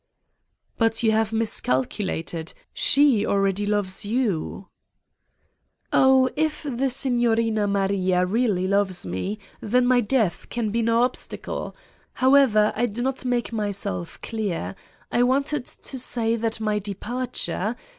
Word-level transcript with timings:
"But 0.79 1.03
you 1.03 1.11
have 1.11 1.31
miscalculated: 1.31 2.53
she 2.73 3.23
already 3.23 3.67
loves 3.67 4.03
you." 4.03 4.65
"Oh, 5.93 6.27
if 6.35 6.63
the 6.63 6.89
Signorina 6.89 7.67
Maria 7.67 8.25
really 8.25 8.67
loves 8.67 9.05
me 9.05 9.37
then 9.61 9.85
my 9.85 10.01
death 10.01 10.49
can 10.49 10.71
be 10.71 10.81
no 10.81 11.03
obstacle: 11.03 11.75
however, 12.13 12.73
I 12.75 12.87
do 12.87 13.03
not 13.03 13.25
make 13.25 13.53
myself 13.53 14.19
clear. 14.21 14.73
I 15.11 15.21
wanted 15.21 15.65
to 15.65 15.99
say 15.99 16.35
that 16.35 16.59
my 16.59 16.79
departure 16.79 17.75